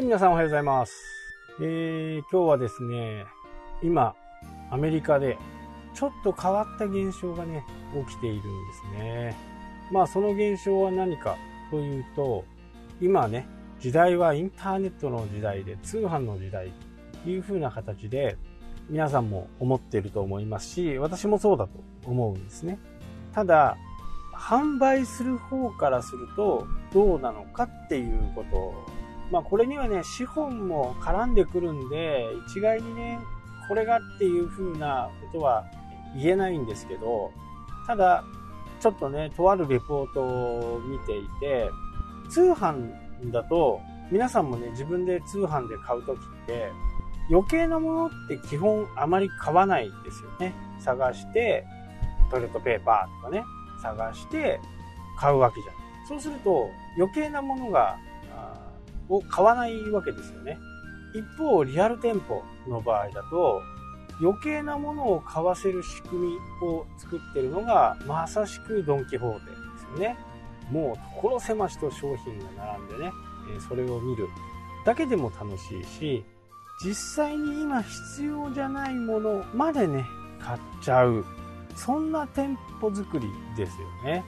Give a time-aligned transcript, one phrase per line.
[0.00, 1.04] い、皆さんおはようございます。
[1.60, 3.26] えー、今日はですね、
[3.82, 4.14] 今、
[4.70, 5.36] アメリカで
[5.94, 7.64] ちょっと変わった現象がね、
[8.08, 8.48] 起きているんで
[8.96, 9.36] すね。
[9.92, 11.36] まあ、その現象は何か
[11.70, 12.44] というと、
[13.00, 13.46] 今ね、
[13.78, 16.72] 時代はインターネットの時代で、通販の時代
[17.22, 18.36] という風な形で、
[18.88, 21.72] 皆さんも思っていると思いますし、私もそうだと
[22.06, 22.78] 思うんですね。
[23.32, 23.76] ただ、
[24.34, 28.99] 販売する方からするとどうなのかっていうこと
[29.30, 33.20] まあこれにはね、資本も絡んでくるんで、一概にね、
[33.68, 35.64] これがっていう風なことは
[36.16, 37.30] 言えないんですけど、
[37.86, 38.24] ただ、
[38.80, 41.70] ちょっとね、とあるレポートを見ていて、
[42.28, 42.90] 通販
[43.30, 43.80] だと、
[44.10, 46.72] 皆さんもね、自分で通販で買うときって、
[47.30, 50.52] 余計なものって基本あまり買わないですよね。
[50.80, 51.64] 探して、
[52.30, 53.44] トイレットペーパーとかね、
[53.82, 54.60] 探して
[55.16, 55.74] 買うわけじゃん。
[56.06, 57.98] そうすると余計なものが、
[59.10, 60.58] を買わないわけですよね。
[61.12, 63.60] 一方、リアル店舗の場合だと、
[64.20, 66.36] 余計なものを買わせる仕組み
[66.66, 70.18] を作ってるのが、まさしくドン・キホーテですよね。
[70.70, 73.12] もう所狭しと商品が並んでね、
[73.68, 74.28] それを見る
[74.84, 76.24] だけでも楽しいし、
[76.84, 80.04] 実際に今必要じゃないものまでね、
[80.38, 81.24] 買っちゃう。
[81.74, 84.24] そんな店舗作りですよね。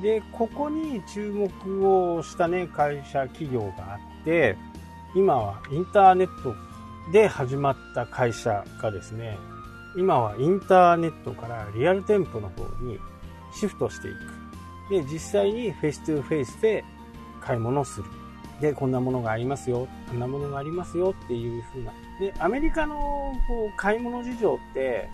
[0.00, 4.56] で、ここに注目をしたね、会社、企業があって、
[5.14, 6.54] 今はインターネット
[7.12, 9.38] で始まった会社がですね、
[9.96, 12.98] 今はインターネットからリアル店舗の方に
[13.54, 14.42] シフトしていく。
[14.90, 16.84] で、実際にフェイス2フェイスで
[17.40, 18.06] 買い物をする。
[18.60, 21.92] で、こんなものがありますよ、こんなものがありますよっていう風な。
[22.20, 25.08] で、アメリカのこう買い物事情って、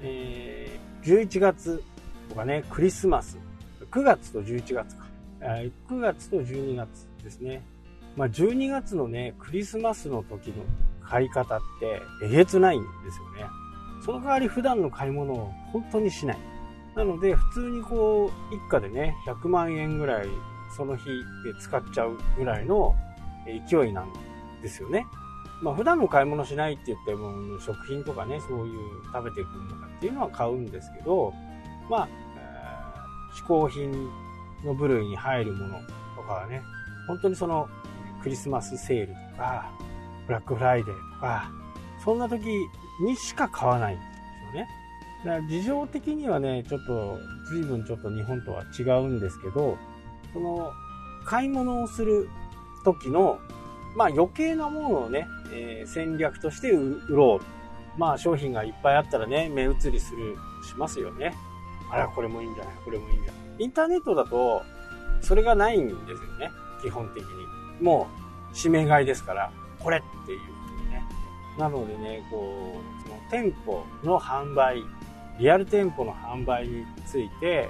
[0.00, 1.82] えー、11月
[2.28, 3.36] とかね、クリスマス、
[3.90, 5.04] 9月と11月か。
[5.40, 6.88] 9月と12月
[7.22, 7.62] ですね。
[8.16, 10.64] まあ、12月のね、クリスマスの時の
[11.02, 13.50] 買い方ってえげつないんですよね。
[14.04, 16.38] その代わり普段の買い物を本当にしない。
[16.96, 20.28] なので、普通にこう、一家でね、100万円ぐらい
[20.76, 21.04] その日
[21.44, 22.94] で使っちゃうぐらいの
[23.68, 24.12] 勢いなん
[24.62, 25.06] ですよね。
[25.62, 28.80] まあ普段の買い物しないって言っても食品とかね、そういう
[29.12, 31.32] 食べていくものとかっていうのは買うんですけど、
[31.88, 34.10] まあ、えー、嗜好品
[34.64, 35.78] の部類に入るもの
[36.16, 36.62] とかはね、
[37.06, 37.68] 本当にその
[38.22, 39.70] クリスマスセールとか、
[40.26, 41.50] ブラックフライデーとか、
[42.04, 42.40] そんな時
[43.04, 44.68] にしか買わないんですよね。
[45.24, 47.18] だから事情的にはね、ちょっと
[47.50, 49.76] 随分ちょっと日本とは違うんですけど、
[50.32, 50.72] その
[51.24, 52.28] 買い物をする
[52.84, 53.38] 時の、
[53.96, 57.98] まあ余計なものをね、えー、戦略として売ろう。
[57.98, 61.34] まあ商品がいっぱいあったらね、目移りする、しますよね。
[61.90, 64.62] あら、これもいいんじゃないこれもいいんじゃないインターネットだと、
[65.20, 66.50] それがないんですよね。
[66.80, 67.28] 基本的に。
[67.82, 68.08] も
[68.52, 71.02] う、指名買いですから、これっていう風にね。
[71.58, 74.82] なのでね、こう、その店舗の販売、
[75.38, 77.68] リアル店舗の販売について、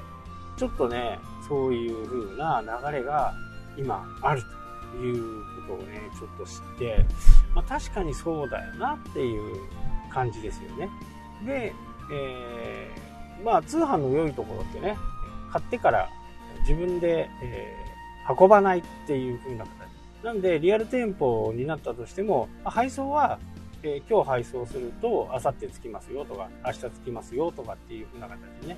[0.56, 1.18] ちょっとね、
[1.48, 3.34] そういう風な流れが
[3.76, 4.42] 今ある
[4.92, 7.06] ということをね、ちょっと知って、
[7.54, 9.60] まあ、確かにそうだよなっていう
[10.10, 10.88] 感じですよね。
[11.46, 11.72] で、
[12.12, 14.96] えー、まあ通販の良いところってね、
[15.50, 16.08] 買ってから
[16.60, 19.81] 自分で、えー、運ばないっていう風な形。
[20.22, 23.38] なんで、リアル店舗になったとしても、配送は、
[23.82, 28.76] えー、今日配送すると、明後日着きますよとか、明日着きますよとかっていう風な形でね、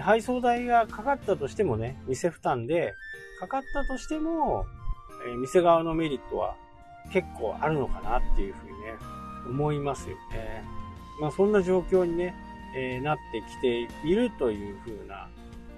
[0.00, 2.94] 配送代がかかったとしてもね、店負担で、
[3.40, 4.64] かかったとしても、
[5.26, 6.54] えー、店側のメリットは
[7.12, 8.94] 結構あるのかなっていうふうにね、
[9.48, 10.64] 思いますよね。
[11.20, 12.34] まあそんな状況にね、
[12.76, 15.28] えー、なってきているというふうな。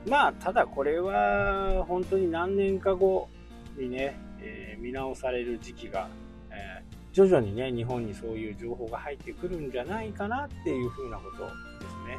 [0.08, 3.28] まあただこれは本当に何年か後
[3.76, 6.08] にね、えー、見直される時期が、
[6.50, 6.82] え
[7.12, 12.18] 徐々にね、日本にそういう情報が入ってくるんじゃないかなっていうふうなことですね。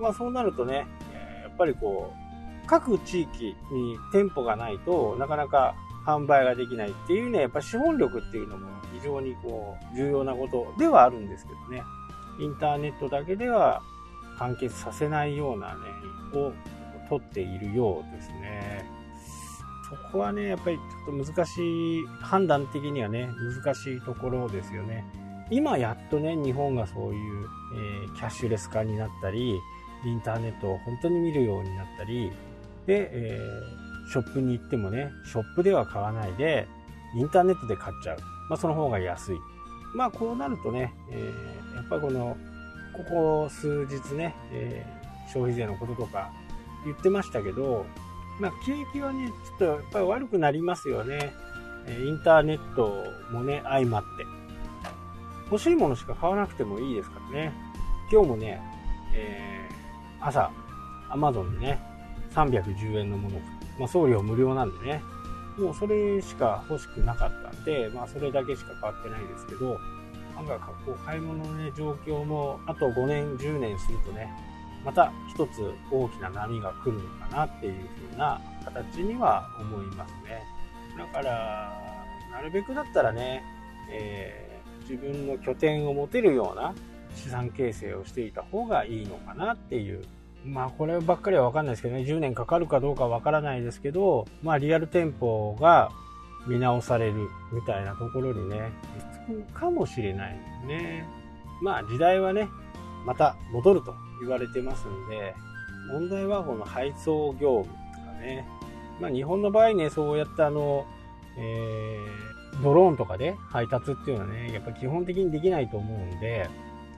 [0.00, 5.74] まあそうなるとね、えやっぱりこう、各地域に店舗がないとなかなか
[6.06, 11.82] 販売ができないっていうね、やっぱ資本力っていうのも非常にこう、重要なことではあるんですけどね。
[12.40, 13.82] インターネットだけでは
[14.38, 15.80] 完結させないようなね、
[16.34, 16.52] を
[17.08, 19.01] 取っているようですね。
[19.92, 23.28] そこはね、やっぱりちょっと難しい、判断的にはね、
[23.62, 25.04] 難しいところですよね。
[25.50, 27.46] 今やっとね、日本がそういう、
[28.04, 29.60] えー、キャッシュレス化になったり、
[30.04, 32.32] インターネットを本当に見るようになったり、
[32.86, 36.66] で、えー、ショップに行ってもね、ショップでは買わないで、
[37.14, 38.18] インターネットで買っちゃう。
[38.48, 39.36] まあ、その方が安い。
[39.94, 42.36] まあ、こうなるとね、えー、やっぱりこの、
[42.94, 44.86] ここ数日ね、え、
[45.26, 46.30] 消費税のこととか
[46.84, 47.84] 言ってましたけど、
[48.42, 51.32] まあ、景気はね、ちょっとやっぱり悪くなりますよね。
[51.86, 54.08] インターネットもね、相まって。
[55.44, 57.52] 欲しいものしか買わなくてもいいですからね。
[58.10, 58.60] 今日もね、
[59.14, 60.50] えー、朝、
[61.08, 61.80] アマゾンでね、
[62.34, 63.38] 310円のもの、
[63.78, 65.02] まあ、送料無料なんでね、
[65.56, 69.78] もうそれしか欲しくなかったんで、まあそれだけしか変わってないですけど、
[70.36, 74.28] 案外こう買い物のね、状況もあと5年、10年するとね、
[74.84, 80.42] また一つ大きな波が来るのかなっていう風な形には思いますね。
[80.98, 81.72] だから、
[82.30, 83.44] なるべくだったらね、
[83.90, 86.74] えー、自分の拠点を持てるような
[87.14, 90.02] 資産形成をしていた方がいいのかなっていう。
[90.44, 92.02] まあこればっかりは分かんないですけどね。
[92.02, 95.90] 10年かかるかどうかわからないですけどまあリアル店舗が
[96.48, 98.72] 見直されるみたいなところにね
[99.12, 101.06] つくかもしれないですね。
[101.62, 102.48] まあ時代はね
[103.06, 103.94] また戻ると。
[104.22, 105.34] 言われてますんで
[105.90, 108.46] 問題はこの配送業務とかね
[109.00, 110.86] まあ日本の場合ねそうやってあの、
[111.36, 116.48] えー、ドローンとかで配達っていうのはねやっぱ基本的にできないと思うんで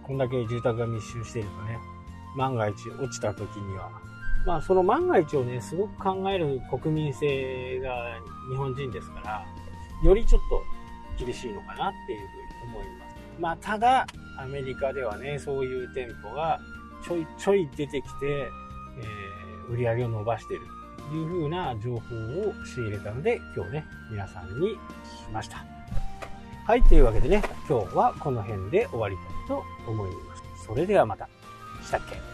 [0.03, 1.79] こんだけ住宅が密集しているとね
[2.37, 3.91] 万が一落ちた時には。
[4.47, 8.19] まあその万が一をね、すごく考える国民性が
[8.51, 9.47] 日本人ですから、
[10.03, 10.41] よりちょっ
[11.19, 13.17] と厳しいのかなっていうふうに思います。
[13.41, 14.07] まあただ、
[14.39, 16.61] アメリカではね、そういう店舗が
[17.07, 20.67] ちょいちょい出てきて、えー、売り上げを伸ばしている
[21.11, 22.01] というふうな情報を
[22.65, 25.65] 仕入れたので、今日ね、皆さんに聞きました。
[26.67, 30.43] はい、というわけでね、今日はこの辺で終わりたいと思います。
[30.67, 31.29] それではまた。
[31.83, 32.34] したっけ？